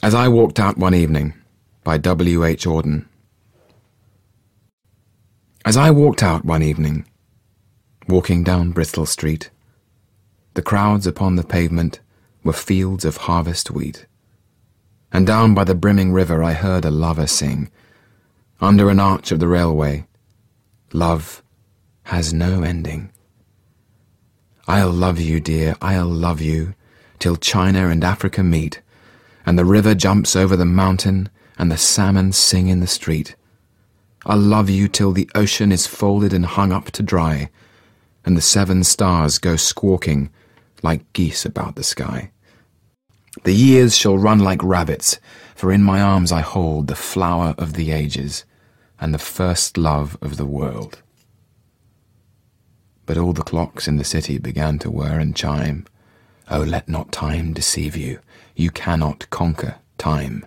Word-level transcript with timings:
As 0.00 0.14
I 0.14 0.28
walked 0.28 0.60
out 0.60 0.78
one 0.78 0.94
evening, 0.94 1.34
by 1.82 1.98
W. 1.98 2.44
H. 2.44 2.66
Auden. 2.66 3.06
As 5.64 5.76
I 5.76 5.90
walked 5.90 6.22
out 6.22 6.44
one 6.44 6.62
evening, 6.62 7.04
walking 8.08 8.44
down 8.44 8.70
Bristol 8.70 9.06
Street, 9.06 9.50
the 10.54 10.62
crowds 10.62 11.04
upon 11.04 11.34
the 11.34 11.42
pavement 11.42 11.98
were 12.44 12.52
fields 12.52 13.04
of 13.04 13.16
harvest 13.16 13.72
wheat. 13.72 14.06
And 15.12 15.26
down 15.26 15.52
by 15.52 15.64
the 15.64 15.74
brimming 15.74 16.12
river 16.12 16.44
I 16.44 16.52
heard 16.52 16.84
a 16.84 16.92
lover 16.92 17.26
sing, 17.26 17.68
under 18.60 18.90
an 18.90 19.00
arch 19.00 19.32
of 19.32 19.40
the 19.40 19.48
railway, 19.48 20.06
Love 20.92 21.42
has 22.04 22.32
no 22.32 22.62
ending. 22.62 23.10
I'll 24.68 24.92
love 24.92 25.18
you, 25.18 25.40
dear, 25.40 25.74
I'll 25.82 26.06
love 26.06 26.40
you, 26.40 26.74
till 27.18 27.34
China 27.34 27.88
and 27.88 28.04
Africa 28.04 28.44
meet, 28.44 28.80
and 29.48 29.58
the 29.58 29.64
river 29.64 29.94
jumps 29.94 30.36
over 30.36 30.56
the 30.56 30.66
mountain, 30.66 31.26
and 31.56 31.72
the 31.72 31.78
salmon 31.78 32.32
sing 32.32 32.68
in 32.68 32.80
the 32.80 32.86
street. 32.86 33.34
I'll 34.26 34.36
love 34.36 34.68
you 34.68 34.88
till 34.88 35.12
the 35.12 35.30
ocean 35.34 35.72
is 35.72 35.86
folded 35.86 36.34
and 36.34 36.44
hung 36.44 36.70
up 36.70 36.90
to 36.90 37.02
dry, 37.02 37.48
and 38.26 38.36
the 38.36 38.42
seven 38.42 38.84
stars 38.84 39.38
go 39.38 39.56
squawking 39.56 40.28
like 40.82 41.10
geese 41.14 41.46
about 41.46 41.76
the 41.76 41.82
sky. 41.82 42.30
The 43.44 43.54
years 43.54 43.96
shall 43.96 44.18
run 44.18 44.38
like 44.38 44.62
rabbits, 44.62 45.18
for 45.54 45.72
in 45.72 45.82
my 45.82 46.02
arms 46.02 46.30
I 46.30 46.42
hold 46.42 46.86
the 46.86 46.94
flower 46.94 47.54
of 47.56 47.72
the 47.72 47.90
ages 47.90 48.44
and 49.00 49.14
the 49.14 49.18
first 49.18 49.78
love 49.78 50.18
of 50.20 50.36
the 50.36 50.44
world. 50.44 51.00
But 53.06 53.16
all 53.16 53.32
the 53.32 53.40
clocks 53.40 53.88
in 53.88 53.96
the 53.96 54.04
city 54.04 54.36
began 54.36 54.78
to 54.80 54.90
whir 54.90 55.18
and 55.18 55.34
chime. 55.34 55.86
Oh, 56.50 56.60
let 56.60 56.88
not 56.88 57.12
time 57.12 57.52
deceive 57.52 57.96
you. 57.96 58.20
You 58.56 58.70
cannot 58.70 59.28
conquer 59.30 59.76
time. 59.98 60.46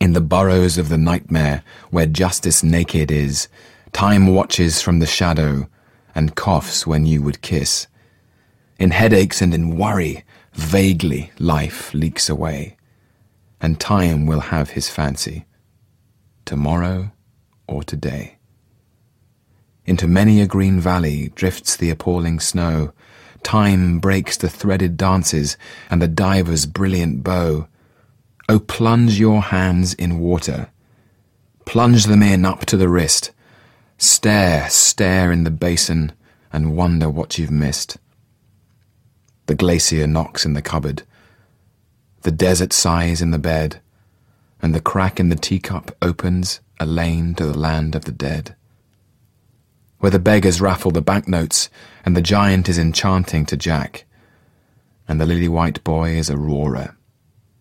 In 0.00 0.12
the 0.12 0.20
burrows 0.20 0.78
of 0.78 0.88
the 0.88 0.98
nightmare, 0.98 1.62
where 1.90 2.06
justice 2.06 2.62
naked 2.62 3.10
is, 3.10 3.48
time 3.92 4.28
watches 4.34 4.82
from 4.82 4.98
the 4.98 5.06
shadow 5.06 5.68
and 6.14 6.34
coughs 6.34 6.86
when 6.86 7.06
you 7.06 7.22
would 7.22 7.42
kiss. 7.42 7.86
In 8.78 8.90
headaches 8.90 9.40
and 9.40 9.54
in 9.54 9.76
worry, 9.76 10.24
vaguely 10.52 11.30
life 11.38 11.92
leaks 11.94 12.28
away, 12.28 12.76
and 13.60 13.78
time 13.78 14.26
will 14.26 14.40
have 14.40 14.70
his 14.70 14.88
fancy. 14.88 15.44
Tomorrow 16.44 17.12
or 17.68 17.84
today. 17.84 18.38
Into 19.84 20.08
many 20.08 20.40
a 20.40 20.46
green 20.46 20.80
valley 20.80 21.30
drifts 21.34 21.76
the 21.76 21.90
appalling 21.90 22.40
snow. 22.40 22.92
Time 23.42 23.98
breaks 23.98 24.36
the 24.36 24.48
threaded 24.48 24.96
dances 24.96 25.56
and 25.90 26.00
the 26.00 26.08
diver's 26.08 26.66
brilliant 26.66 27.24
bow. 27.24 27.66
Oh, 28.48 28.58
plunge 28.58 29.18
your 29.18 29.42
hands 29.42 29.94
in 29.94 30.18
water. 30.18 30.70
Plunge 31.64 32.04
them 32.04 32.22
in 32.22 32.44
up 32.44 32.66
to 32.66 32.76
the 32.76 32.88
wrist. 32.88 33.30
Stare, 33.96 34.68
stare 34.70 35.30
in 35.30 35.44
the 35.44 35.50
basin 35.50 36.12
and 36.52 36.76
wonder 36.76 37.08
what 37.08 37.38
you've 37.38 37.50
missed. 37.50 37.96
The 39.46 39.54
glacier 39.54 40.06
knocks 40.06 40.44
in 40.44 40.54
the 40.54 40.62
cupboard. 40.62 41.02
The 42.22 42.30
desert 42.30 42.72
sighs 42.72 43.22
in 43.22 43.30
the 43.30 43.38
bed. 43.38 43.80
And 44.62 44.74
the 44.74 44.80
crack 44.80 45.18
in 45.18 45.28
the 45.28 45.36
teacup 45.36 45.96
opens 46.02 46.60
a 46.78 46.86
lane 46.86 47.34
to 47.36 47.46
the 47.46 47.58
land 47.58 47.94
of 47.94 48.04
the 48.04 48.12
dead. 48.12 48.56
Where 50.00 50.10
the 50.10 50.18
beggars 50.18 50.60
raffle 50.60 50.90
the 50.90 51.00
banknotes 51.00 51.70
and 52.04 52.16
the 52.16 52.22
giant 52.22 52.68
is 52.68 52.78
enchanting 52.78 53.46
to 53.46 53.56
Jack. 53.56 54.04
And 55.08 55.20
the 55.20 55.26
lily 55.26 55.48
white 55.48 55.82
boy 55.84 56.10
is 56.10 56.28
a 56.28 56.36
roarer 56.36 56.96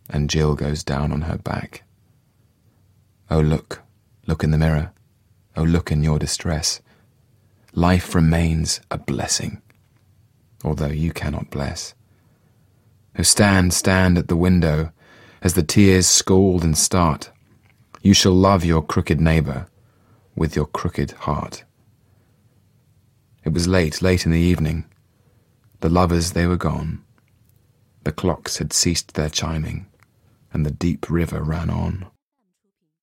and 0.09 0.29
Jill 0.29 0.55
goes 0.55 0.83
down 0.83 1.11
on 1.11 1.21
her 1.21 1.37
back. 1.37 1.83
Oh, 3.29 3.41
look, 3.41 3.83
look 4.25 4.43
in 4.43 4.51
the 4.51 4.57
mirror. 4.57 4.91
Oh, 5.55 5.63
look 5.63 5.91
in 5.91 6.03
your 6.03 6.17
distress. 6.17 6.81
Life 7.73 8.15
remains 8.15 8.81
a 8.89 8.97
blessing, 8.97 9.61
although 10.63 10.87
you 10.87 11.11
cannot 11.13 11.51
bless. 11.51 11.93
Oh, 13.17 13.21
stand, 13.21 13.73
stand 13.73 14.17
at 14.17 14.27
the 14.27 14.35
window 14.35 14.91
as 15.41 15.53
the 15.53 15.63
tears 15.63 16.07
scald 16.07 16.63
and 16.63 16.77
start. 16.77 17.29
You 18.01 18.13
shall 18.13 18.33
love 18.33 18.65
your 18.65 18.81
crooked 18.81 19.21
neighbour 19.21 19.67
with 20.35 20.55
your 20.55 20.65
crooked 20.65 21.11
heart. 21.11 21.63
It 23.49 23.55
was 23.55 23.67
late, 23.67 24.03
late 24.03 24.27
in 24.27 24.31
the 24.31 24.39
evening. 24.39 24.85
The 25.79 25.89
lovers, 25.89 26.33
they 26.33 26.45
were 26.45 26.55
gone. 26.55 27.03
The 28.03 28.11
clocks 28.11 28.59
had 28.59 28.71
ceased 28.71 29.15
their 29.15 29.27
chiming 29.27 29.87
and 30.53 30.63
the 30.63 30.69
deep 30.69 31.09
river 31.09 31.41
ran 31.41 31.71
on. 31.71 32.05